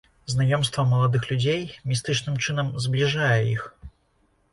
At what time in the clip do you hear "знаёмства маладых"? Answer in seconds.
0.33-1.27